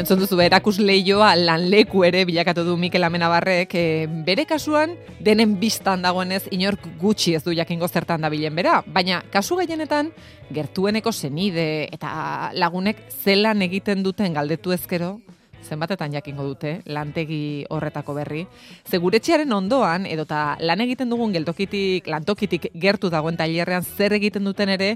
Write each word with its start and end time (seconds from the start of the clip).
entzun 0.00 0.20
duzu 0.22 0.38
erakus 0.40 0.78
leioa 0.80 1.34
lan 1.36 1.66
leku 1.70 2.04
ere 2.08 2.24
bilakatu 2.28 2.64
du 2.64 2.76
Mikel 2.80 3.04
Amenabarrek, 3.04 3.74
e, 3.74 4.06
bere 4.26 4.46
kasuan 4.48 4.96
denen 5.20 5.58
biztan 5.60 6.02
dagoenez 6.02 6.46
inork 6.56 6.86
gutxi 7.00 7.34
ez 7.36 7.42
du 7.44 7.52
jakingo 7.56 7.88
zertan 7.88 8.24
dabilen 8.24 8.56
bera, 8.56 8.80
baina 8.86 9.20
kasu 9.32 9.58
gehienetan 9.60 10.10
gertueneko 10.50 11.12
senide 11.12 11.66
eta 11.92 12.50
lagunek 12.56 13.04
zelan 13.22 13.62
egiten 13.62 14.02
duten 14.02 14.34
galdetu 14.34 14.72
ezkero, 14.72 15.18
zenbatetan 15.60 16.14
jakingo 16.16 16.44
dute 16.48 16.80
lantegi 16.86 17.66
horretako 17.70 18.14
berri. 18.16 18.46
Seguretxearen 18.88 19.52
ondoan, 19.52 20.06
edota 20.08 20.56
lan 20.60 20.80
egiten 20.86 21.12
dugun 21.12 21.34
geltokitik, 21.36 22.08
lantokitik 22.10 22.70
gertu 22.74 23.10
dagoen 23.12 23.38
tailerrean 23.38 23.84
zer 23.84 24.16
egiten 24.16 24.48
duten 24.48 24.72
ere, 24.72 24.94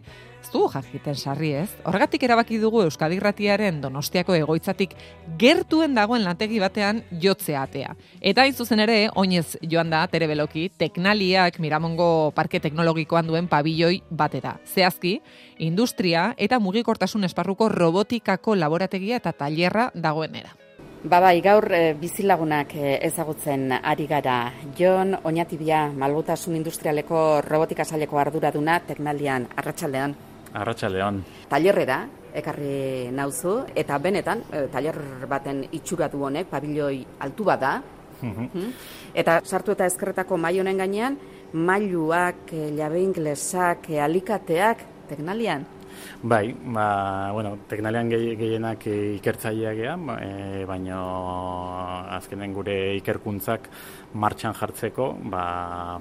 du 0.53 0.67
jakiten 0.73 1.15
sarri 1.15 1.53
ez. 1.55 1.69
Horregatik 1.85 2.23
erabaki 2.27 2.59
dugu 2.59 2.83
Euskadi 2.85 3.21
Ratiaren 3.23 3.81
donostiako 3.83 4.35
egoitzatik 4.39 4.97
gertuen 5.39 5.95
dagoen 5.95 6.25
lantegi 6.25 6.59
batean 6.63 7.03
jotzea 7.23 7.63
atea. 7.69 7.95
Eta 8.21 8.43
hain 8.43 8.55
zuzen 8.55 8.83
ere, 8.85 8.99
oinez 9.15 9.57
joan 9.63 9.93
da, 9.93 10.05
tere 10.09 10.27
beloki, 10.31 10.69
teknaliak 10.79 11.61
Miramongo 11.61 12.33
Parke 12.35 12.61
Teknologikoan 12.61 13.27
duen 13.31 13.49
pabilloi 13.49 14.03
batera. 14.11 14.59
Zehazki, 14.67 15.21
industria 15.59 16.35
eta 16.37 16.59
mugikortasun 16.59 17.25
esparruko 17.25 17.69
robotikako 17.69 18.55
laborategia 18.59 19.23
eta 19.23 19.33
tailerra 19.33 19.91
dagoenera. 19.95 20.57
Ba 21.05 21.19
bai, 21.21 21.43
gaur 21.45 21.67
e, 21.69 21.93
bizilagunak 22.01 22.71
e, 22.81 22.95
ezagutzen 23.05 23.75
ari 23.77 24.07
gara. 24.09 24.55
Jon 24.79 25.13
Oñatibia, 25.29 25.91
malgutasun 25.93 26.57
industrialeko 26.57 27.43
robotika 27.45 27.85
saileko 27.85 28.17
arduraduna 28.23 28.79
teknalian 28.89 29.45
arratsaldean. 29.55 30.15
Arratsaldean. 30.55 31.23
Tailerrera 31.51 31.99
ekarri 32.35 33.11
nauzu 33.15 33.61
eta 33.75 33.99
benetan 34.03 34.43
e, 34.51 34.65
tailer 34.73 34.99
baten 35.31 35.65
itxuratu 35.73 36.25
honek 36.29 36.51
pabilloi 36.51 37.05
altu 37.27 37.45
bada. 37.45 37.77
Mhm. 38.23 38.71
Eta 39.15 39.41
sartu 39.45 39.73
eta 39.73 39.87
ezkerretako 39.87 40.37
mai 40.37 40.59
honen 40.61 40.79
gainean 40.79 41.19
mailuak, 41.53 42.51
jabe 42.77 43.03
inglesak, 43.03 43.91
alikateak 43.91 44.79
teknalian. 45.09 45.67
Bai, 46.23 46.55
ba, 46.55 47.31
bueno, 47.33 47.57
teknalean 47.69 48.09
gehienak 48.09 48.87
ikertzaileak 49.19 49.77
gea, 49.77 49.97
ba, 50.01 50.17
e, 50.25 50.65
baina 50.69 50.99
azkenen 52.17 52.55
gure 52.57 52.77
ikerkuntzak 53.01 53.69
martxan 54.15 54.57
jartzeko, 54.57 55.11
ba, 55.31 55.45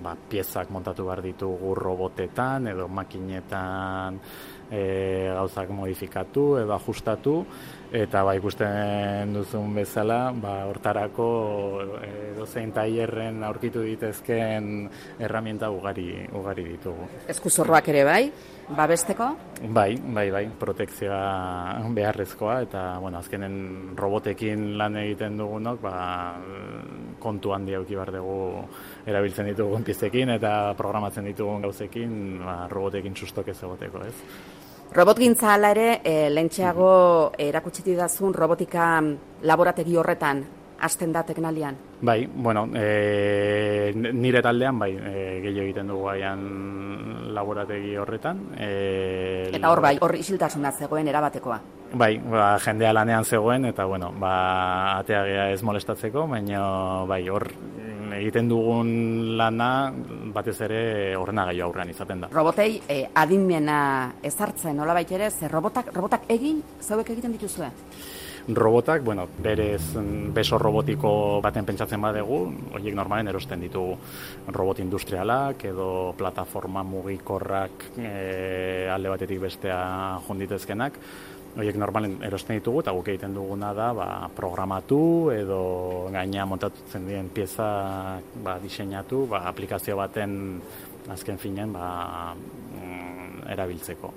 ba, 0.03 0.15
piezak 0.29 0.71
montatu 0.71 1.07
behar 1.09 1.23
ditugu 1.25 1.75
robotetan 1.75 2.71
edo 2.71 2.87
makinetan 2.87 4.19
e, 4.71 4.83
gauzak 5.33 5.69
modifikatu 5.75 6.47
edo 6.63 6.75
ajustatu, 6.77 7.35
eta 7.93 8.23
ba, 8.25 8.33
ikusten 8.33 9.35
duzun 9.35 9.75
bezala, 9.77 10.31
ba, 10.33 10.63
hortarako 10.65 11.27
e, 12.01 12.09
dozein 12.37 12.73
tailerren 12.73 13.43
aurkitu 13.45 13.85
ditezken 13.85 14.89
herramienta 15.21 15.69
ugari, 15.69 16.07
ugari 16.33 16.65
ditugu. 16.73 17.07
Eskuzorroak 17.29 17.93
ere 17.93 18.03
bai? 18.09 18.23
babesteko? 18.69 19.27
Bai, 19.75 19.95
bai, 19.97 20.29
bai, 20.31 20.43
protekzioa 20.59 21.83
beharrezkoa 21.93 22.61
eta 22.65 22.83
bueno, 22.99 23.19
azkenen 23.19 23.93
robotekin 23.97 24.77
lan 24.79 24.97
egiten 25.03 25.37
dugunok, 25.37 25.81
ba, 25.83 25.95
kontu 27.19 27.53
handi 27.55 27.75
auki 27.75 27.99
bar 27.99 28.11
dugu 28.15 28.63
erabiltzen 29.05 29.51
ditugun 29.51 29.83
piezekin 29.83 30.35
eta 30.37 30.73
programatzen 30.79 31.27
ditugun 31.31 31.63
gauzekin, 31.67 32.39
ba, 32.43 32.57
robotekin 32.71 33.15
sustok 33.15 33.51
ez 33.53 33.59
egoteko, 33.61 34.05
ez? 34.07 34.15
Robotgintza 34.93 35.55
hala 35.55 35.71
ere, 35.73 36.01
e, 36.05 36.29
lentxeago 36.29 37.33
erakutsi 37.41 37.95
dazun 37.97 38.33
robotika 38.33 39.01
laborategi 39.41 39.97
horretan 39.97 40.43
hasten 40.83 41.11
da 41.11 41.23
teknalian? 41.25 41.77
Bai, 42.01 42.27
bueno, 42.27 42.67
e, 42.75 43.91
nire 43.95 44.41
taldean, 44.43 44.77
bai, 44.77 44.91
e, 44.93 45.13
gehiago 45.41 45.65
egiten 45.65 45.89
dugu 45.89 46.09
aian 46.11 46.43
laborategi 47.33 47.95
horretan. 47.97 48.43
E, 48.53 49.49
eta 49.55 49.71
hor 49.71 49.81
bai, 49.81 49.95
hor 49.99 50.13
isiltasuna 50.19 50.71
zegoen 50.71 51.09
erabatekoa? 51.09 51.59
Bai, 51.93 52.17
ba, 52.19 52.59
jendea 52.61 52.93
lanean 52.93 53.25
zegoen, 53.25 53.65
eta 53.71 53.85
bueno, 53.89 54.11
ba, 54.19 54.99
ateagea 54.99 55.49
ez 55.55 55.63
molestatzeko, 55.63 56.27
baina 56.27 56.61
bai, 57.09 57.23
hor 57.29 57.49
egiten 58.23 58.49
dugun 58.49 58.89
lana 59.37 59.91
batez 60.33 60.57
ere 60.65 60.81
horrena 61.19 61.49
aurrean 61.51 61.91
izaten 61.91 62.25
da. 62.25 62.31
Robotei 62.33 62.81
e, 62.87 63.03
adinmena 63.13 63.79
ezartzen, 64.23 64.77
nola 64.79 64.99
ere, 65.03 65.29
ze 65.31 65.47
robotak, 65.51 65.93
robotak 65.93 66.29
egin, 66.31 66.63
zauek 66.81 67.09
egiten 67.09 67.35
dituzue? 67.35 67.71
robotak, 68.47 69.03
bueno, 69.03 69.27
berez 69.39 69.95
mm, 69.95 70.33
beso 70.35 70.57
robotiko 70.59 71.39
baten 71.41 71.65
pentsatzen 71.65 72.01
badegu, 72.01 72.39
horiek 72.75 72.95
normalen 72.95 73.29
erosten 73.31 73.61
ditu 73.63 73.85
robot 74.51 74.81
industrialak 74.83 75.63
edo 75.69 76.13
plataforma 76.17 76.83
mugikorrak 76.83 77.85
e, 77.97 78.89
alde 78.91 79.13
batetik 79.13 79.39
bestea 79.39 79.79
jonditezkenak, 80.27 80.99
horiek 81.57 81.77
normalen 81.77 82.17
erosten 82.25 82.57
ditugu 82.57 82.81
eta 82.81 82.93
guk 82.95 83.09
egiten 83.13 83.35
duguna 83.35 83.73
da 83.77 83.91
ba, 83.93 84.07
programatu 84.35 85.31
edo 85.33 85.59
gaina 86.13 86.47
montatutzen 86.49 87.05
dien 87.07 87.29
pieza 87.33 87.67
ba, 88.43 88.57
diseinatu 88.63 89.25
ba, 89.29 89.43
aplikazio 89.51 89.97
baten 89.99 90.61
azken 91.13 91.37
finen 91.37 91.73
ba, 91.73 92.33
mm, 92.33 93.45
erabiltzeko. 93.53 94.13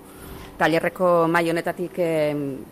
Tailerreko 0.57 1.27
mai 1.29 1.45
honetatik 1.51 1.99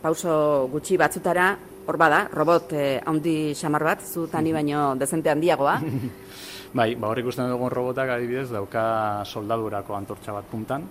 pauso 0.01 0.35
gutxi 0.73 0.97
batzutara, 0.97 1.53
hor 1.87 1.99
bada, 2.01 2.25
robot 2.33 2.73
eh, 2.73 3.01
handi 3.05 3.55
xamar 3.55 3.85
bat, 3.85 4.05
zu 4.05 4.27
tani 4.33 4.53
baino 4.57 4.95
dezente 4.97 5.31
handiagoa. 5.31 5.81
bai, 6.79 6.95
ba 6.99 7.11
hor 7.11 7.21
ikusten 7.23 7.51
dugun 7.53 7.71
robotak 7.71 8.17
adibidez, 8.17 8.49
dauka 8.51 9.23
soldadurako 9.25 9.95
antortxa 9.95 10.35
bat 10.35 10.49
puntan, 10.51 10.89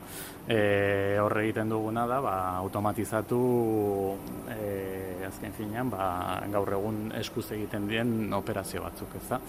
e, 0.48 1.18
horre 1.20 1.44
egiten 1.44 1.72
duguna 1.72 2.06
da, 2.08 2.22
ba, 2.24 2.36
automatizatu 2.62 3.42
e, 4.48 5.26
azken 5.28 5.56
finean, 5.58 5.92
ba, 5.92 6.06
gaur 6.53 6.72
egun 6.78 7.12
eskuz 7.20 7.50
egiten 7.58 7.90
dien 7.92 8.34
operazio 8.36 8.86
batzuk, 8.86 9.18
ez 9.20 9.28
da? 9.28 9.42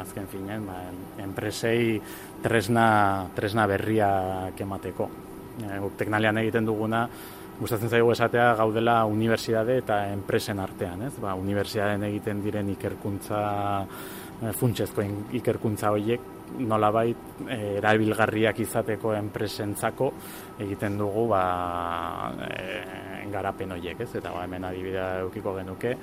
Azken 0.00 0.26
finean, 0.30 0.66
ba, 0.66 0.82
enpresei 1.22 1.98
tresna, 2.42 3.28
tresna 3.38 3.66
berriak 3.70 4.58
emateko 4.66 5.10
e, 5.62 5.80
teknalian 5.98 6.42
egiten 6.42 6.66
duguna, 6.66 7.06
gustatzen 7.58 7.90
zaigu 7.90 8.12
esatea 8.14 8.52
gaudela 8.58 9.00
unibertsitate 9.10 9.80
eta 9.82 9.98
enpresen 10.12 10.60
artean, 10.62 11.02
ez? 11.08 11.14
Ba, 11.22 11.34
unibertsitateen 11.38 12.06
egiten 12.08 12.42
diren 12.44 12.70
ikerkuntza 12.74 13.40
e, 13.82 14.52
funtsezko 14.54 15.04
ikerkuntza 15.40 15.90
horiek 15.94 16.54
nolabait 16.62 17.42
e, 17.48 17.58
erabilgarriak 17.80 18.62
izateko 18.62 19.12
enpresentzako 19.18 20.12
egiten 20.62 20.98
dugu 21.02 21.26
ba, 21.34 21.44
e, 22.46 23.26
garapen 23.32 23.74
horiek, 23.74 24.06
ez? 24.06 24.12
Eta 24.22 24.32
ba, 24.34 24.46
hemen 24.46 24.68
adibidea 24.70 25.08
eukiko 25.26 25.56
genuke, 25.58 25.96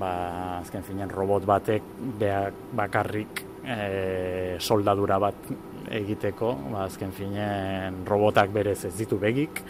ba, 0.00 0.14
azken 0.62 0.88
zinen 0.88 1.12
robot 1.12 1.44
batek 1.52 1.92
beak 2.20 2.64
bakarrik 2.80 3.44
e, 3.64 4.56
soldadura 4.60 5.18
bat 5.18 5.48
egiteko, 5.94 6.52
ba, 6.72 6.84
azken 6.86 7.12
finen 7.12 8.02
robotak 8.08 8.52
berez 8.54 8.78
ez 8.88 8.92
ditu 8.96 9.18
begik, 9.20 9.60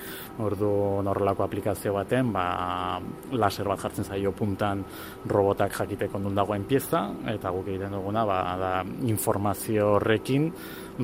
ordu 0.44 1.02
norrelako 1.04 1.44
aplikazio 1.46 1.94
baten, 1.96 2.30
ba, 2.34 3.00
laser 3.34 3.68
bat 3.68 3.82
jartzen 3.82 4.06
zaio 4.06 4.32
puntan 4.36 4.84
robotak 5.30 5.74
jakiteko 5.74 6.20
nun 6.22 6.38
dagoen 6.38 6.66
pieza, 6.70 7.06
eta 7.34 7.52
guk 7.54 7.68
egiten 7.72 7.96
duguna, 7.98 8.24
ba, 8.28 8.40
da 8.60 8.72
informazio 9.10 9.94
horrekin 9.96 10.50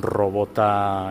robota 0.01 0.71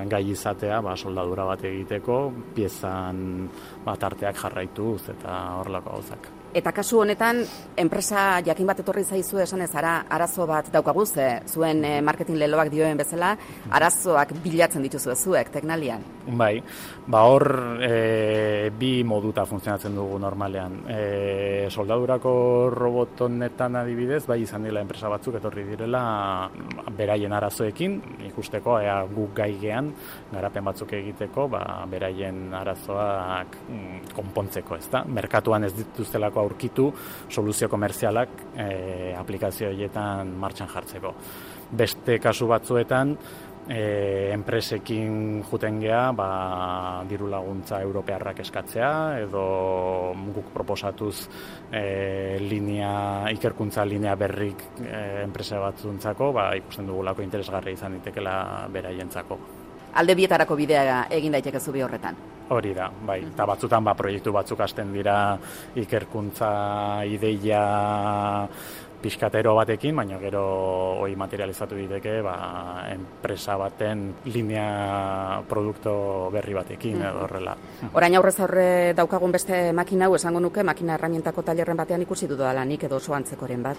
gai 0.09 0.23
izatea, 0.31 0.81
ba, 0.85 0.95
soldadura 0.95 1.47
bat 1.51 1.67
egiteko, 1.69 2.21
piezan 2.55 3.49
bat 3.85 4.09
arteak 4.11 4.39
jarraituz 4.39 5.09
eta 5.15 5.39
horrelako 5.59 5.97
gauzak. 5.99 6.38
Eta 6.49 6.71
kasu 6.73 7.03
honetan, 7.03 7.43
enpresa 7.77 8.39
jakin 8.41 8.65
bat 8.65 8.79
etorri 8.81 9.03
zaizu 9.05 9.37
esan 9.43 9.61
ez 9.61 9.69
ara, 9.77 9.99
arazo 10.09 10.47
bat 10.49 10.71
daukagu 10.73 11.05
ze, 11.05 11.27
zuen 11.45 11.83
eh, 11.85 11.99
marketing 12.01 12.39
leloak 12.41 12.71
dioen 12.73 12.97
bezala, 12.97 13.35
arazoak 13.69 14.33
bilatzen 14.41 14.81
dituzu 14.81 15.13
zuek, 15.13 15.51
teknalian. 15.53 16.01
Bai, 16.39 16.59
ba 17.09 17.21
hor 17.29 17.45
e, 17.81 18.69
bi 18.77 19.03
moduta 19.05 19.45
funtzionatzen 19.49 19.95
dugu 19.97 20.17
normalean. 20.21 20.75
E, 20.89 21.67
soldadurako 21.69 22.33
robotonetan 22.73 23.79
adibidez, 23.81 24.23
bai 24.29 24.41
izan 24.43 24.65
dela 24.65 24.81
enpresa 24.81 25.09
batzuk 25.09 25.39
etorri 25.39 25.67
direla 25.69 26.01
beraien 26.97 27.33
arazoekin, 27.33 27.97
ikusteko 28.29 28.79
ea 28.81 28.99
guk 29.09 29.33
gaigean, 29.37 29.89
garapen 30.33 30.69
batzuk 30.69 30.93
egiteko, 30.97 31.47
ba, 31.53 31.63
beraien 31.89 32.53
arazoak 32.57 33.57
mm, 33.67 34.13
konpontzeko, 34.17 34.77
ez 34.77 34.89
da? 34.91 35.03
Merkatuan 35.05 35.65
ez 35.65 35.73
dituztelako 35.77 36.38
aurkitu 36.39 36.89
soluzio 37.29 37.69
komerzialak 37.69 38.41
e, 38.55 39.13
aplikazio 39.17 39.69
horietan 39.69 40.33
martxan 40.39 40.71
jartzeko. 40.71 41.13
Beste 41.79 42.17
kasu 42.19 42.47
batzuetan, 42.49 43.15
e, 43.69 44.31
enpresekin 44.33 45.43
juten 45.45 45.79
gea, 45.81 46.09
ba, 46.17 47.03
diru 47.09 47.29
laguntza 47.29 47.81
europearrak 47.85 48.41
eskatzea, 48.43 48.91
edo 49.25 49.43
guk 50.33 50.49
proposatuz 50.55 51.15
e, 51.71 52.39
linea, 52.41 53.29
ikerkuntza 53.35 53.85
linea 53.85 54.15
berrik 54.19 54.65
e, 54.81 55.21
enpresa 55.23 55.61
batzuntzako, 55.61 56.33
ba, 56.33 56.49
ikusten 56.57 56.89
dugulako 56.89 57.25
interesgarria 57.25 57.77
izan 57.77 57.99
ditekela 57.99 58.67
beraientzako. 58.73 59.39
Alde 59.99 60.15
bietarako 60.17 60.57
bidea 60.57 61.05
egin 61.13 61.33
daiteke 61.37 61.61
zubi 61.61 61.81
horretan. 61.85 62.38
Hori 62.49 62.73
da, 62.73 62.87
bai. 62.89 63.19
Eta 63.27 63.45
batzutan 63.45 63.85
ba, 63.85 63.93
proiektu 63.93 64.33
batzuk 64.33 64.61
hasten 64.65 64.89
dira 64.95 65.37
ikerkuntza 65.77 66.49
ideia 67.05 67.61
pixkatero 69.01 69.55
batekin, 69.55 69.95
baina 69.95 70.19
gero 70.19 70.43
hori 70.99 71.15
materializatu 71.19 71.77
diteke 71.79 72.19
ba, 72.25 72.35
enpresa 72.91 73.55
baten 73.59 74.05
linea 74.27 75.41
produkto 75.49 75.93
berri 76.33 76.55
batekin 76.57 76.99
mm. 76.99 77.09
edo 77.11 77.23
horrela. 77.25 77.55
Orain 77.93 78.15
aurrez 78.19 78.35
aurre 78.39 78.67
daukagun 78.97 79.31
beste 79.31 79.61
makina 79.73 80.07
hau 80.09 80.15
esango 80.19 80.41
nuke, 80.43 80.63
makina 80.63 80.97
erraimientako 80.99 81.45
talerren 81.47 81.79
batean 81.79 82.03
ikusi 82.05 82.27
du 82.27 82.37
da 82.39 82.53
nik 82.65 82.83
edo 82.83 82.99
oso 82.99 83.15
antzekoren 83.15 83.63
bat. 83.63 83.77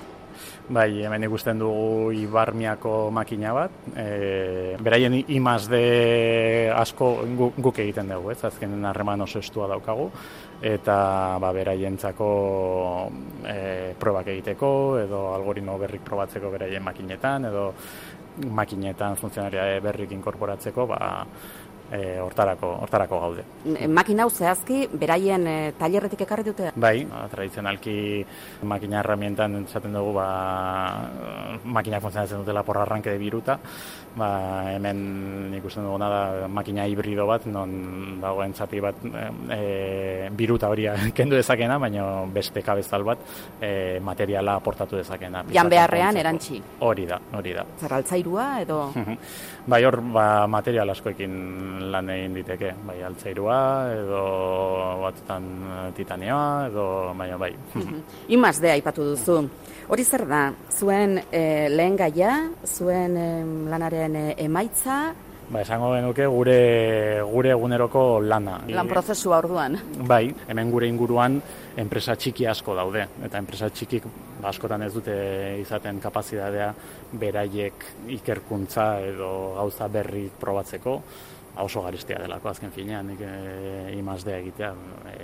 Bai, 0.70 1.02
hemen 1.04 1.26
ikusten 1.26 1.58
dugu 1.60 2.12
Ibarmiako 2.16 3.10
makina 3.12 3.52
bat, 3.52 3.74
e, 3.98 4.76
beraien 4.80 5.18
imazde 5.28 6.70
asko 6.74 7.10
guk 7.58 7.78
egiten 7.82 8.08
dugu, 8.14 8.30
ez, 8.32 8.38
azkenen 8.46 8.86
harreman 8.88 9.26
oso 9.26 9.42
estua 9.42 9.68
daukagu, 9.68 10.10
eta 10.60 11.38
ba, 11.40 11.52
beraientzako 11.56 12.30
e, 13.48 13.94
probak 13.96 14.28
egiteko 14.28 14.70
edo 15.00 15.20
algoritmo 15.32 15.78
berrik 15.80 16.04
probatzeko 16.04 16.50
beraien 16.52 16.84
makinetan 16.84 17.48
edo 17.48 17.64
makinetan 18.52 19.16
funtzionaria 19.16 19.80
berrik 19.80 20.12
inkorporatzeko 20.12 20.86
ba, 20.86 21.00
e, 21.90 22.18
hortarako, 22.22 22.70
hortarako 22.84 23.20
gaude. 23.20 23.44
Makina 23.90 24.24
hau 24.24 24.30
zehazki, 24.30 24.84
beraien 24.92 25.46
e, 25.46 25.56
tailerretik 25.78 26.22
ekarri 26.26 26.46
dute? 26.46 26.70
Bai, 26.76 27.02
ba, 27.10 27.24
tradizionalki 27.32 27.94
makina 28.70 29.00
herramientan 29.00 29.58
entzaten 29.62 29.94
dugu 29.96 30.14
ba, 30.16 30.28
makina 31.64 32.00
funtzionatzen 32.02 32.44
dutela 32.44 32.62
porra 32.66 32.84
arranke 32.86 33.10
de 33.12 33.18
biruta, 33.20 33.58
ba, 34.16 34.30
hemen 34.74 35.54
ikusten 35.58 35.86
dugu 35.86 35.98
da 36.02 36.48
makina 36.48 36.86
hibrido 36.86 37.26
bat, 37.26 37.46
non 37.50 38.20
dagoen 38.22 38.54
zati 38.54 38.80
bat 38.80 39.02
e, 39.50 40.30
biruta 40.36 40.70
hori 40.70 40.86
kendu 41.18 41.36
dezakena, 41.38 41.78
baina 41.82 42.06
beste 42.30 42.62
kabezal 42.62 43.04
bat 43.04 43.26
e, 43.60 43.98
materiala 44.04 44.56
aportatu 44.60 45.00
dezakena. 45.00 45.44
Jan 45.50 45.68
beharrean 45.68 46.16
erantzi? 46.22 46.62
Hori 46.86 47.06
da, 47.10 47.20
hori 47.34 47.54
da. 47.56 47.66
Zerraltzairua 47.80 48.48
edo? 48.62 48.80
bai, 49.70 49.82
hor, 49.84 50.00
ba, 50.14 50.46
material 50.50 50.94
askoekin 50.94 51.79
lan 51.92 52.10
egin 52.12 52.36
diteke, 52.40 52.74
bai 52.86 52.98
altzairua 53.06 53.56
edo 53.94 54.22
batzutan 55.02 55.48
eh, 55.70 55.88
titanioa 55.96 56.44
edo 56.68 56.86
baina 57.18 57.40
bai. 57.40 57.52
Mhm. 57.74 58.04
Imaz 58.36 58.58
de 58.60 58.70
aipatu 58.76 59.10
duzu. 59.12 59.40
Hori 59.90 60.04
zer 60.04 60.26
da? 60.28 60.52
Zuen 60.70 61.18
e, 61.32 61.68
lehen 61.68 61.96
gaia, 61.98 62.36
zuen 62.64 63.16
lanaren 63.70 64.14
e, 64.16 64.24
emaitza, 64.38 65.00
Ba, 65.50 65.64
esango 65.64 65.88
genuke 65.96 66.28
gure 66.30 67.22
gure 67.26 67.50
eguneroko 67.50 68.20
lana. 68.22 68.60
Lan 68.70 68.86
prozesua 68.86 69.40
orduan. 69.40 69.74
Bai, 70.06 70.28
hemen 70.46 70.70
gure 70.70 70.86
inguruan 70.86 71.40
enpresa 71.82 72.14
txiki 72.14 72.46
asko 72.46 72.76
daude 72.78 73.02
eta 73.26 73.40
enpresa 73.42 73.66
txikik 73.70 74.06
ba, 74.40 74.52
askotan 74.52 74.84
ez 74.86 74.92
dute 74.94 75.16
izaten 75.58 75.98
kapazitatea 76.02 76.70
beraiek 77.20 77.86
ikerkuntza 78.20 78.86
edo 79.08 79.30
gauza 79.58 79.88
berri 79.90 80.28
probatzeko 80.40 80.96
oso 81.58 81.82
garestia 81.82 82.18
delako 82.22 82.48
azken 82.50 82.70
finean 82.70 83.10
nik 83.10 83.20
e, 83.26 83.94
imazdea 83.98 84.38
egitea 84.38 84.70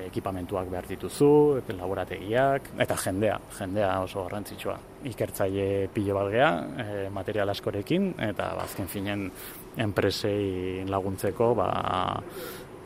ekipamentuak 0.06 0.68
behar 0.70 0.88
dituzu, 0.90 1.62
laborategiak 1.78 2.72
eta 2.82 2.96
jendea, 3.04 3.38
jendea 3.58 3.92
oso 4.02 4.24
garrantzitsua 4.26 4.76
ikertzaile 5.06 5.88
pilo 5.94 6.16
bat 6.18 6.30
geha, 6.32 6.50
e, 6.82 7.08
material 7.14 7.54
askorekin 7.54 8.12
eta 8.28 8.50
azken 8.64 8.90
finean 8.90 9.28
enpresei 9.86 10.84
laguntzeko 10.88 11.54
ba, 11.54 11.70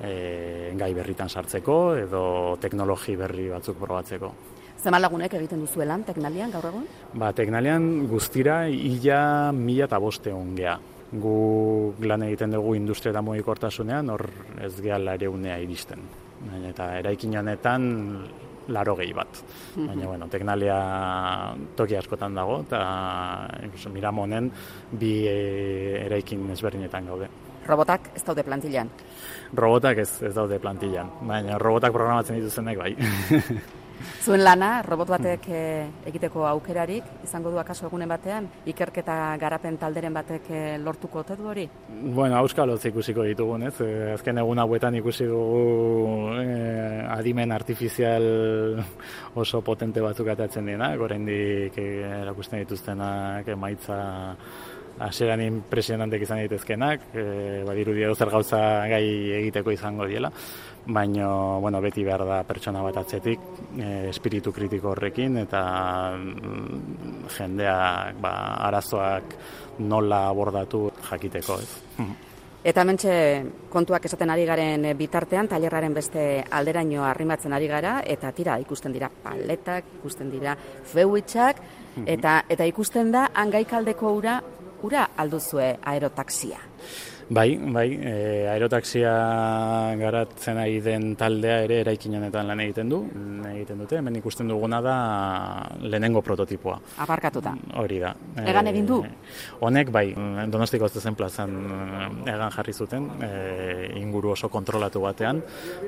e, 0.00 0.72
gai 0.76 0.92
berritan 0.94 1.28
sartzeko 1.28 1.80
edo 2.04 2.22
teknologi 2.60 3.16
berri 3.16 3.48
batzuk 3.50 3.80
probatzeko. 3.80 4.32
Zema 4.80 5.00
lagunek 5.00 5.34
egiten 5.36 5.60
duzuelan 5.60 6.06
teknalian 6.08 6.52
gaur 6.54 6.70
egun? 6.70 6.86
Ba, 7.20 7.34
teknalian 7.36 8.06
guztira 8.08 8.62
ia 8.68 9.52
mila 9.52 9.84
eta 9.90 9.98
boste 10.00 10.32
geha 10.56 10.78
gu 11.12 11.94
lan 12.06 12.22
egiten 12.28 12.54
dugu 12.54 12.74
industria 12.78 13.14
eta 13.14 13.22
mugikortasunean, 13.24 14.10
hor 14.14 14.26
ez 14.62 14.74
gehala 14.80 15.16
ere 15.18 15.28
unea 15.28 15.58
iristen. 15.62 16.04
Eta 16.70 16.94
eraikin 17.00 17.36
honetan 17.36 17.88
laro 18.70 18.94
gehi 18.96 19.12
bat. 19.16 19.40
Baina, 19.74 20.06
bueno, 20.06 20.28
teknalia 20.30 20.76
toki 21.76 21.98
askotan 21.98 22.36
dago, 22.38 22.60
eta 22.66 23.88
miramonen 23.92 24.50
bi 24.92 25.12
e, 25.26 25.36
eraikin 26.06 26.46
ezberdinetan 26.54 27.10
gaude. 27.10 27.28
Robotak 27.66 28.12
ez 28.16 28.22
daude 28.24 28.44
plantillan? 28.46 28.88
Robotak 29.58 29.98
ez, 30.02 30.10
ez 30.22 30.32
daude 30.34 30.58
plantillan, 30.62 31.10
baina 31.26 31.58
robotak 31.58 31.92
programatzen 31.92 32.40
dituzenek 32.40 32.78
bai. 32.78 32.94
Zuen 34.30 34.44
lana, 34.46 34.76
robot 34.86 35.08
batek 35.10 35.46
eh, 35.50 35.86
egiteko 36.06 36.44
aukerarik, 36.46 37.06
izango 37.26 37.50
du 37.50 37.58
akaso 37.58 37.88
egunen 37.88 38.06
batean, 38.12 38.44
ikerketa 38.70 39.16
garapen 39.42 39.74
talderen 39.80 40.14
batek 40.14 40.44
eh, 40.54 40.76
lortuko 40.78 41.24
ote 41.24 41.34
du 41.34 41.48
hori? 41.50 41.64
Bueno, 42.14 42.36
auskaloz 42.38 42.78
ikusiko 42.92 43.24
ditugun, 43.26 43.64
ez? 43.66 43.74
Eh, 43.82 44.12
azken 44.14 44.38
egun 44.38 44.62
hauetan 44.62 44.94
ikusi 45.00 45.26
dugu 45.26 46.36
eh, 46.44 47.02
adimen 47.10 47.50
artifizial 47.50 48.28
oso 49.34 49.64
potente 49.66 50.04
batzuk 50.04 50.30
atatzen 50.30 50.70
dena, 50.70 50.92
gorendik 51.00 51.82
erakusten 51.82 52.62
dituztenak 52.62 53.50
emaitza 53.50 53.98
aseran 55.00 55.40
impresionantek 55.40 56.22
izan 56.26 56.42
daitezkenak, 56.42 57.10
e, 57.14 57.24
badiru 57.66 57.94
zer 58.14 58.30
gauza 58.30 58.60
gai 58.88 59.04
egiteko 59.40 59.72
izango 59.72 60.06
diela 60.06 60.32
baina 60.86 61.58
bueno, 61.58 61.80
beti 61.80 62.04
behar 62.04 62.24
da 62.26 62.40
pertsona 62.44 62.82
bat 62.82 62.96
atzetik, 63.02 63.40
e, 63.78 64.08
espiritu 64.10 64.52
kritiko 64.52 64.94
horrekin, 64.94 65.36
eta 65.44 65.62
mm, 66.16 67.28
jendeak 67.36 68.18
ba, 68.20 68.32
arazoak 68.68 69.36
nola 69.80 70.26
abordatu 70.28 70.88
jakiteko. 71.10 71.60
Ez. 71.60 72.08
Eta 72.60 72.84
mentxe 72.84 73.12
kontuak 73.72 74.04
esaten 74.04 74.30
ari 74.30 74.44
garen 74.44 74.84
bitartean, 74.98 75.48
tailerraren 75.48 75.94
beste 75.96 76.24
alderaino 76.50 77.06
arrimatzen 77.08 77.54
ari 77.56 77.68
gara, 77.70 78.00
eta 78.04 78.32
tira 78.36 78.58
ikusten 78.60 78.92
dira 78.92 79.08
paletak, 79.08 79.94
ikusten 80.00 80.28
dira 80.32 80.56
feuitzak, 80.92 81.62
eta, 82.04 82.42
eta 82.48 82.66
ikusten 82.68 83.12
da 83.14 83.30
hangaikaldeko 83.32 84.12
ura, 84.12 84.40
ura 84.82 85.10
alduzue 85.16 85.78
aerotaxia. 85.82 86.58
Bai, 87.30 87.54
bai, 87.62 87.94
e, 87.94 88.12
aerotaxia 88.50 89.10
garatzen 90.00 90.58
ari 90.58 90.80
den 90.82 91.12
taldea 91.14 91.60
ere 91.62 91.76
eraikin 91.84 92.16
honetan 92.18 92.48
lan 92.50 92.58
egiten 92.64 92.90
du, 92.90 92.98
egiten 93.52 93.78
dute, 93.78 94.00
hemen 94.00 94.16
ikusten 94.18 94.50
duguna 94.50 94.80
da 94.82 94.94
lehenengo 95.84 96.24
prototipoa. 96.26 96.74
Aparkatuta. 97.06 97.52
Hori 97.78 98.00
da. 98.02 98.10
Egan 98.42 98.72
egin 98.72 98.90
du? 98.90 98.98
E, 99.06 99.12
honek, 99.62 99.94
bai, 99.94 100.08
donostiko 100.50 100.90
zen 100.90 101.14
plazan 101.14 101.54
egan 102.26 102.50
jarri 102.50 102.74
zuten, 102.74 103.06
e, 103.22 103.30
inguru 104.02 104.34
oso 104.34 104.50
kontrolatu 104.50 105.06
batean, 105.06 105.38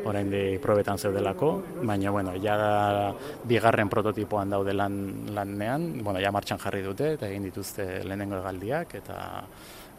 orain 0.06 0.30
di 0.30 0.46
probetan 0.62 0.96
zeudelako, 0.96 1.52
baina, 1.82 2.14
bueno, 2.14 2.38
ja 2.38 3.12
bigarren 3.42 3.90
prototipoan 3.90 4.54
daude 4.54 4.78
lan, 4.78 5.02
lannean, 5.34 5.90
bueno, 6.04 6.22
ja 6.22 6.30
martxan 6.30 6.62
jarri 6.62 6.86
dute, 6.86 7.16
eta 7.18 7.26
egin 7.26 7.50
dituzte 7.50 8.04
lehenengo 8.06 8.38
egaldiak, 8.38 9.00
eta 9.02 9.18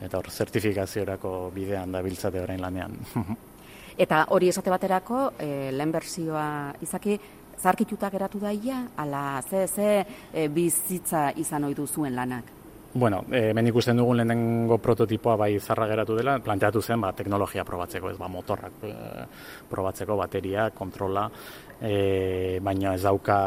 eta 0.02 0.18
hor 0.18 0.30
zertifikaziorako 0.30 1.52
bidean 1.56 1.92
da 1.92 2.02
biltzate 2.02 2.42
orain 2.42 2.62
lanean. 2.62 2.98
eta 4.06 4.26
hori 4.30 4.50
esate 4.50 4.74
baterako, 4.74 5.30
e, 5.40 5.72
lehen 5.72 5.92
berzioa 5.92 6.48
izaki, 6.82 7.20
zarkituta 7.64 8.10
geratu 8.10 8.40
daia, 8.42 8.88
ala 8.98 9.42
ze, 9.50 9.68
ze 9.68 10.06
e, 10.34 10.48
bizitza 10.48 11.32
izan 11.38 11.64
ohi 11.64 11.88
zuen 11.88 12.16
lanak? 12.16 12.52
Bueno, 12.96 13.24
eh, 13.32 13.50
hemen 13.50 13.66
ikusten 13.72 13.98
dugun 13.98 14.20
lehenengo 14.20 14.78
prototipoa 14.78 15.34
bai 15.36 15.58
zarra 15.60 15.88
geratu 15.90 16.14
dela, 16.14 16.36
planteatu 16.46 16.82
zen 16.82 17.02
ba, 17.02 17.10
teknologia 17.18 17.64
probatzeko, 17.66 18.12
ez 18.12 18.20
ba, 18.20 18.28
motorrak 18.30 18.84
e, 18.86 18.92
probatzeko, 19.70 20.18
bateria, 20.20 20.68
kontrola, 20.78 21.24
e, 21.82 22.60
baina 22.64 22.94
ez 22.96 23.02
dauka 23.04 23.38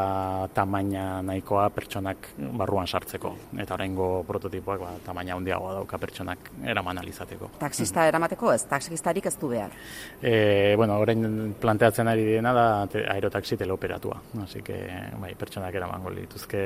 tamaina 0.53 1.21
nahikoa 1.25 1.67
pertsonak 1.75 2.29
barruan 2.57 2.87
sartzeko. 2.87 3.33
Eta 3.57 3.75
horrengo 3.75 4.23
prototipoak 4.27 4.81
ba, 4.81 4.93
tamaina 5.05 5.35
handiagoa 5.37 5.73
dauka 5.79 5.99
pertsonak 6.01 6.51
eraman 6.63 7.01
alizateko. 7.01 7.51
Taxista 7.59 8.03
mm. 8.03 8.13
eramateko 8.13 8.53
ez? 8.53 8.63
Taxistarik 8.69 9.29
ez 9.29 9.35
du 9.39 9.51
behar? 9.53 9.75
E, 10.21 10.75
bueno, 10.77 10.99
orain 11.03 11.53
planteatzen 11.59 12.07
ari 12.07 12.25
dena 12.33 12.53
da 12.53 12.67
te, 12.91 13.03
aerotaxi 13.07 13.57
teleoperatua. 13.57 14.21
Así 14.43 14.61
que, 14.61 14.81
bai, 15.21 15.33
pertsonak 15.35 15.75
eramango 15.75 16.13
dituzke 16.15 16.63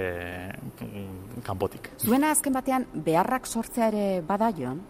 mm, 0.51 1.43
kanpotik. 1.45 1.93
Zuena 2.05 2.31
azken 2.31 2.55
batean 2.55 2.87
beharrak 2.93 3.47
sortzea 3.47 3.91
ere 3.91 4.07
bada 4.25 4.51
joan? 4.55 4.81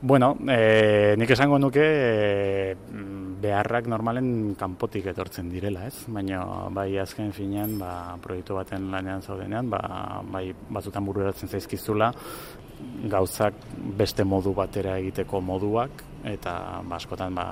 Bueno, 0.00 0.36
e, 0.46 1.16
nik 1.18 1.30
esango 1.34 1.58
nuke 1.58 1.82
e, 1.82 2.74
beharrak 3.42 3.88
normalen 3.90 4.54
kanpotik 4.58 5.08
etortzen 5.10 5.48
direla, 5.50 5.88
ez? 5.90 6.04
Baina 6.06 6.44
bai 6.70 6.92
azken 7.02 7.32
finean, 7.34 7.74
ba, 7.80 8.14
proiektu 8.22 8.54
baten 8.54 8.92
lanean 8.92 9.24
zaudenean, 9.26 9.66
ba, 9.70 9.80
bai 10.30 10.52
batzutan 10.70 11.06
bururatzen 11.06 11.50
zaizkizula, 11.50 12.12
gauzak 13.10 13.58
beste 13.98 14.22
modu 14.22 14.54
batera 14.54 14.94
egiteko 15.02 15.40
moduak, 15.42 16.04
eta 16.30 16.54
ba, 16.86 17.00
askotan 17.00 17.34
ba, 17.34 17.48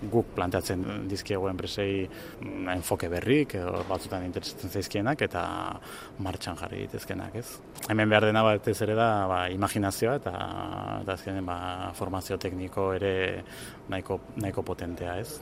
guk 0.00 0.32
planteatzen 0.34 0.84
dizkiego 1.10 1.48
enpresei 1.50 2.06
mm, 2.06 2.68
enfoke 2.76 3.10
berrik 3.12 3.54
edo 3.58 3.82
batzutan 3.88 4.24
interesatzen 4.24 4.72
zaizkienak 4.72 5.24
eta 5.26 5.42
martxan 6.24 6.56
jarri 6.60 6.84
ditezkenak, 6.86 7.36
ez? 7.36 7.58
Hemen 7.88 8.08
behar 8.08 8.28
dena 8.30 8.42
bat 8.46 8.68
ez 8.72 8.78
ere 8.86 8.96
da 8.98 9.10
ba, 9.30 9.40
imaginazioa 9.52 10.16
eta, 10.20 10.34
eta 11.02 11.16
azkenen 11.18 11.46
ba, 11.46 11.58
formazio 11.98 12.38
tekniko 12.40 12.90
ere 12.96 13.12
nahiko, 13.92 14.20
nahiko 14.40 14.64
potentea, 14.66 15.18
ez? 15.20 15.40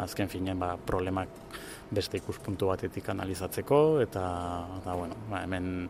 Azken 0.00 0.32
finean 0.32 0.60
ba, 0.60 0.74
problemak 0.86 1.36
beste 1.90 2.20
ikuspuntu 2.20 2.70
batetik 2.70 3.08
analizatzeko 3.10 4.00
eta, 4.04 4.24
eta 4.80 4.96
bueno, 4.96 5.18
ba, 5.30 5.42
hemen 5.44 5.88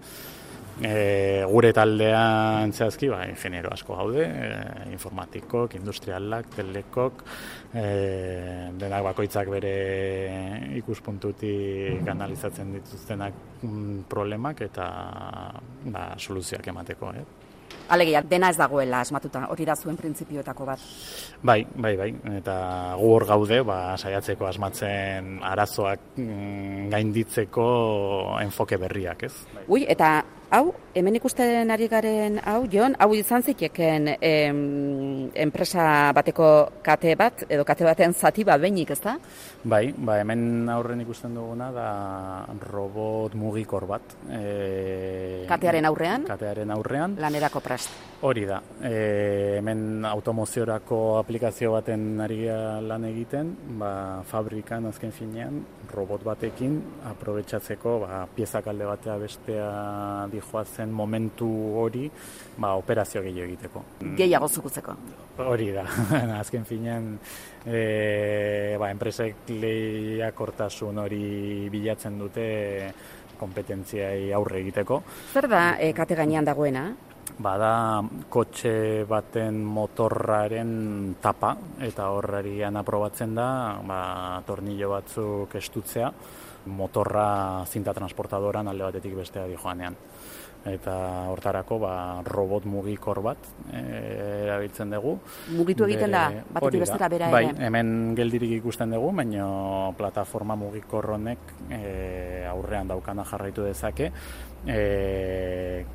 E, 0.80 1.44
gure 1.44 1.74
taldean 1.76 2.72
zehazki, 2.72 3.10
ba, 3.12 3.26
ingeniero 3.28 3.68
asko 3.74 3.98
gaude, 3.98 4.24
e, 4.24 4.86
informatikok, 4.94 5.76
industrialak, 5.76 6.48
telekok, 6.54 7.24
e, 7.74 7.84
denak 8.80 9.04
bakoitzak 9.10 9.50
bere 9.52 9.74
ikuspuntutik 10.80 12.08
analizatzen 12.08 12.72
dituztenak 12.78 13.36
mm, 13.60 14.08
problemak 14.08 14.64
eta 14.70 14.88
ba, 15.92 16.08
soluzioak 16.16 16.72
emateko. 16.72 17.12
Eh? 17.12 17.28
Alegia, 17.90 18.22
dena 18.22 18.48
ez 18.48 18.56
dagoela 18.56 19.02
asmatuta, 19.04 19.44
hori 19.52 19.64
da 19.66 19.74
zuen 19.76 19.96
printzipioetako 19.98 20.66
bat. 20.66 20.82
Bai, 21.42 21.60
bai, 21.74 21.96
bai, 21.98 22.10
eta 22.38 22.56
gu 22.96 23.12
hor 23.18 23.26
gaude, 23.28 23.60
ba, 23.66 23.80
saiatzeko 23.98 24.46
asmatzen 24.48 25.40
arazoak 25.44 26.12
mm, 26.16 26.90
gainditzeko 26.94 27.70
enfoke 28.40 28.78
berriak, 28.80 29.26
ez? 29.28 29.34
Ui, 29.66 29.84
eta 29.90 30.20
Hau, 30.50 30.72
hemen 30.98 31.14
ikusten 31.14 31.70
ari 31.70 31.86
garen, 31.86 32.40
hau, 32.42 32.64
Jon, 32.66 32.96
hau 32.98 33.12
izan 33.14 33.44
ziteken 33.46 34.08
em, 34.18 34.62
enpresa 35.38 36.10
bateko 36.10 36.48
kate 36.82 37.12
bat, 37.14 37.44
edo 37.46 37.62
kate 37.62 37.86
baten 37.86 38.10
zati 38.10 38.42
bat 38.42 38.58
behinik, 38.58 38.90
ez 38.90 38.98
da? 39.04 39.14
Bai, 39.62 39.92
ba, 39.94 40.16
hemen 40.18 40.66
aurren 40.74 41.04
ikusten 41.04 41.36
duguna 41.38 41.68
da 41.70 41.86
robot 42.66 43.36
mugikor 43.38 43.86
bat. 43.86 44.16
E, 44.26 45.44
katearen 45.46 45.86
aurrean? 45.86 46.26
Katearen 46.26 46.74
aurrean. 46.74 47.14
Lanerako 47.22 47.62
prast. 47.62 47.94
Hori 48.26 48.42
da, 48.50 48.58
e, 48.82 49.60
hemen 49.60 50.02
automoziorako 50.10 50.98
aplikazio 51.20 51.76
baten 51.76 52.18
ari 52.26 52.40
lan 52.90 53.06
egiten, 53.06 53.54
ba, 53.78 53.92
fabrikan 54.26 54.90
azken 54.90 55.14
finean, 55.14 55.62
robot 55.94 56.26
batekin, 56.26 56.76
aprobetsatzeko, 57.14 58.00
ba, 58.02 58.24
piezak 58.34 58.66
alde 58.74 58.90
batea 58.90 59.16
bestea 59.22 59.70
zen 60.64 60.90
momentu 60.92 61.48
hori 61.80 62.10
ba, 62.58 62.74
operazio 62.76 63.22
gehiago 63.22 63.48
egiteko. 63.48 63.84
Gehiago 64.16 64.48
zukutzeko. 64.48 64.96
Hori 65.40 65.70
da, 65.72 65.84
azken 66.42 66.64
finean 66.64 67.18
e, 67.64 68.76
ba, 68.78 68.90
enpresek 68.90 69.48
lehiakortasun 69.48 70.98
hori 70.98 71.68
bilatzen 71.72 72.18
dute 72.18 72.46
kompetentziai 73.40 74.32
aurre 74.36 74.60
egiteko. 74.60 75.02
Zer 75.32 75.48
da 75.48 75.62
e, 75.80 75.92
kate 75.96 76.18
gainean 76.18 76.44
dagoena? 76.44 76.90
Bada 77.40 78.02
kotxe 78.28 79.06
baten 79.08 79.62
motorraren 79.64 81.14
tapa 81.22 81.54
eta 81.80 82.10
horrarian 82.12 82.76
aprobatzen 82.76 83.32
da 83.34 83.48
ba, 83.86 84.00
tornillo 84.44 84.90
batzuk 84.92 85.54
estutzea 85.56 86.10
motorra 86.66 87.64
zinta 87.64 87.94
transportadoran 87.96 88.68
alde 88.68 88.84
batetik 88.84 89.14
bestea 89.16 89.46
di 89.48 89.56
joanean. 89.56 89.96
Eta 90.60 90.94
hortarako 91.32 91.78
ba, 91.80 91.92
robot 92.20 92.66
mugikor 92.68 93.22
bat 93.24 93.46
e, 93.72 93.80
erabiltzen 94.44 94.90
dugu. 94.92 95.14
Mugitu 95.56 95.86
egiten 95.86 96.12
da, 96.12 96.26
batetik 96.52 96.84
bestera 96.84 97.08
bera 97.08 97.30
bai, 97.32 97.46
ere? 97.48 97.64
Hemen 97.64 98.12
geldirik 98.18 98.52
ikusten 98.58 98.92
dugu, 98.92 99.08
baina 99.16 99.46
plataforma 99.96 100.58
mugikor 100.60 101.14
honek 101.16 101.54
e, 101.72 101.80
aurrean 102.50 102.92
daukana 102.92 103.24
jarraitu 103.24 103.64
dezake. 103.64 104.10
E, 104.68 105.86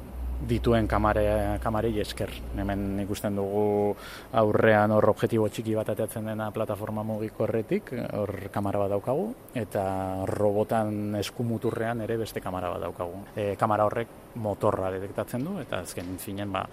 dituen 0.43 0.87
kamare, 0.87 1.59
kamarei 1.63 1.93
esker. 2.01 2.31
Hemen 2.57 2.99
ikusten 3.05 3.35
dugu 3.37 3.95
aurrean 4.35 4.91
hor 4.91 5.09
objektibo 5.09 5.47
txiki 5.49 5.75
bat 5.77 5.89
ateatzen 5.93 6.27
dena 6.29 6.49
plataforma 6.55 7.03
mugiko 7.07 7.45
horretik, 7.45 7.93
hor 8.13 8.33
kamara 8.53 8.83
bat 8.83 8.93
daukagu, 8.95 9.29
eta 9.55 9.85
robotan 10.29 11.15
eskumuturrean 11.21 12.03
ere 12.05 12.19
beste 12.21 12.43
kamara 12.43 12.73
bat 12.75 12.85
daukagu. 12.87 13.23
E, 13.35 13.53
kamara 13.59 13.87
horrek 13.87 14.35
motorra 14.35 14.91
detektatzen 14.93 15.45
du, 15.47 15.57
eta 15.63 15.81
azken 15.85 16.17
zinen 16.19 16.51
ba, 16.51 16.65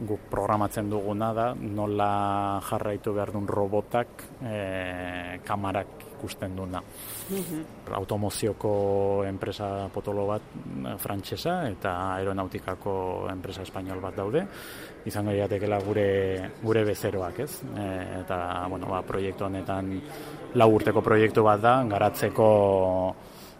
guk 0.00 0.30
programatzen 0.30 0.88
duguna 0.90 1.32
da 1.36 1.50
nola 1.54 2.60
jarraitu 2.68 3.12
behar 3.14 3.34
duen 3.34 3.46
robotak 3.46 4.24
e, 4.40 5.38
kamarak 5.46 6.01
ikusten 6.22 6.54
duna. 6.56 6.78
Mm 7.30 7.70
Automozioko 7.92 9.24
enpresa 9.28 9.88
potolo 9.92 10.24
bat 10.30 10.42
eh, 10.54 10.94
frantsesa 10.96 11.68
eta 11.68 12.14
aeronautikako 12.14 12.94
enpresa 13.28 13.66
espainol 13.66 14.00
bat 14.00 14.16
daude. 14.16 14.46
Izango 15.04 15.34
jatekela 15.34 15.80
gure 15.82 16.06
gure 16.62 16.84
bezeroak, 16.86 17.40
ez? 17.42 17.50
E, 17.74 17.86
eta 18.22 18.38
bueno, 18.70 18.86
ba, 18.86 19.02
proiektu 19.02 19.44
honetan 19.44 19.90
lau 20.54 20.70
urteko 20.72 21.02
proiektu 21.02 21.42
bat 21.42 21.60
da 21.60 21.74
garatzeko 21.90 22.48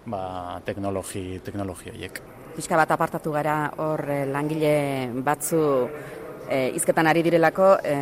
ba, 0.06 0.22
teknologi 0.64 1.40
teknologi 1.44 1.90
horiek. 1.90 2.22
Pixka 2.56 2.78
bat 2.78 2.94
apartatu 2.94 3.32
gara 3.34 3.72
hor 3.76 4.06
eh, 4.08 4.24
langile 4.30 4.74
batzu 5.24 5.62
e, 6.48 6.70
izketan 6.76 7.08
ari 7.08 7.22
direlako, 7.24 7.74
e, 7.84 7.96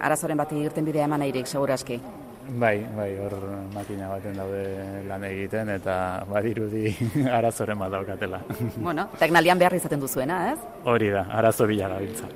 arazoren 0.00 0.38
bat 0.38 0.52
irten 0.52 0.84
bidea 0.84 1.06
eman 1.08 1.24
nahirik, 1.24 1.48
seguraski. 1.48 2.00
Bai, 2.48 2.78
bai, 2.96 3.10
hor 3.20 3.34
makina 3.74 4.08
baten 4.08 4.38
daude 4.40 4.62
lan 5.04 5.24
egiten 5.28 5.68
eta 5.74 6.24
badirudi 6.30 6.94
arazoren 7.38 7.78
bat 7.78 7.92
daukatela. 7.92 8.40
Bueno, 8.86 9.08
teknalian 9.20 9.58
behar 9.58 9.76
izaten 9.76 10.00
duzuena, 10.00 10.38
ez? 10.52 10.58
Hori 10.88 11.10
da, 11.12 11.26
arazo 11.28 11.66
bila 11.68 11.90
gabiltza. 11.92 12.28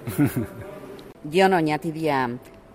Jon 1.35 1.54
Oñatibia, 1.54 2.26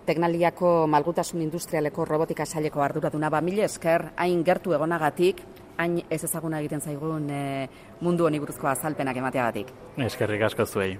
teknaliako 0.07 0.87
malgutasun 0.87 1.43
industrialeko 1.45 2.05
robotika 2.05 2.45
saileko 2.45 2.81
arduraduna 2.81 3.29
ba 3.29 3.41
mila 3.41 3.67
esker 3.67 4.13
hain 4.15 4.43
gertu 4.43 4.73
egonagatik, 4.73 5.43
hain 5.77 5.99
ez 6.09 6.23
ezaguna 6.23 6.61
egiten 6.63 6.81
zaigun 6.81 7.29
e, 7.29 7.67
mundu 8.01 8.25
honi 8.25 8.39
buruzko 8.39 8.71
azalpenak 8.71 9.17
emateagatik. 9.21 9.73
Eskerrik 10.07 10.47
asko 10.49 10.65
zuei. 10.65 10.95